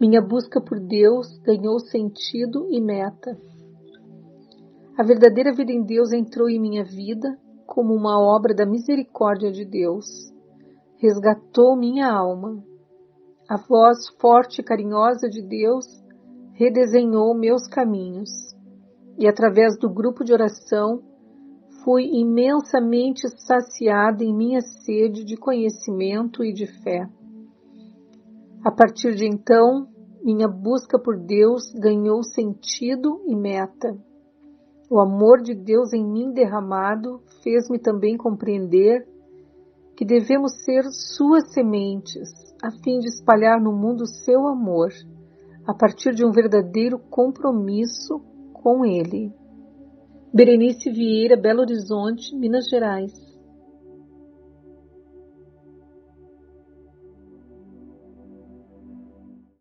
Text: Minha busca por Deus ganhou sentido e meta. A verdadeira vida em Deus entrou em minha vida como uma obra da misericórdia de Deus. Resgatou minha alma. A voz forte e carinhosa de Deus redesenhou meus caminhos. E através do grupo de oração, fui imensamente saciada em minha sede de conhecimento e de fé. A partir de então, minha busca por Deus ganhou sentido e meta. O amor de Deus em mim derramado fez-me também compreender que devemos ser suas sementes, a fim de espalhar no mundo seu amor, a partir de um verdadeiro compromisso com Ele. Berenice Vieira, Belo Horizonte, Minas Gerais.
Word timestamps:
Minha 0.00 0.22
busca 0.22 0.60
por 0.60 0.78
Deus 0.78 1.38
ganhou 1.38 1.80
sentido 1.80 2.68
e 2.70 2.80
meta. 2.80 3.36
A 4.96 5.02
verdadeira 5.02 5.52
vida 5.52 5.72
em 5.72 5.82
Deus 5.82 6.12
entrou 6.12 6.48
em 6.48 6.60
minha 6.60 6.84
vida 6.84 7.36
como 7.66 7.94
uma 7.94 8.16
obra 8.20 8.54
da 8.54 8.64
misericórdia 8.64 9.50
de 9.50 9.64
Deus. 9.64 10.06
Resgatou 10.98 11.76
minha 11.76 12.08
alma. 12.08 12.62
A 13.48 13.56
voz 13.56 14.08
forte 14.20 14.60
e 14.60 14.64
carinhosa 14.64 15.28
de 15.28 15.42
Deus 15.42 15.84
redesenhou 16.54 17.34
meus 17.34 17.66
caminhos. 17.66 18.30
E 19.18 19.26
através 19.26 19.76
do 19.78 19.90
grupo 19.90 20.22
de 20.22 20.32
oração, 20.32 21.02
fui 21.82 22.04
imensamente 22.04 23.28
saciada 23.28 24.22
em 24.22 24.32
minha 24.32 24.60
sede 24.60 25.24
de 25.24 25.36
conhecimento 25.36 26.44
e 26.44 26.52
de 26.52 26.66
fé. 26.66 27.08
A 28.68 28.70
partir 28.70 29.14
de 29.14 29.26
então, 29.26 29.88
minha 30.22 30.46
busca 30.46 30.98
por 30.98 31.18
Deus 31.18 31.72
ganhou 31.72 32.22
sentido 32.22 33.22
e 33.26 33.34
meta. 33.34 33.96
O 34.90 35.00
amor 35.00 35.40
de 35.40 35.54
Deus 35.54 35.94
em 35.94 36.04
mim 36.04 36.32
derramado 36.34 37.22
fez-me 37.42 37.78
também 37.78 38.14
compreender 38.18 39.08
que 39.96 40.04
devemos 40.04 40.52
ser 40.66 40.84
suas 40.90 41.50
sementes, 41.54 42.28
a 42.62 42.70
fim 42.84 42.98
de 42.98 43.08
espalhar 43.08 43.58
no 43.58 43.72
mundo 43.72 44.04
seu 44.06 44.46
amor, 44.46 44.90
a 45.66 45.72
partir 45.72 46.14
de 46.14 46.22
um 46.22 46.30
verdadeiro 46.30 46.98
compromisso 46.98 48.20
com 48.52 48.84
Ele. 48.84 49.32
Berenice 50.30 50.90
Vieira, 50.90 51.40
Belo 51.40 51.62
Horizonte, 51.62 52.36
Minas 52.36 52.68
Gerais. 52.68 53.14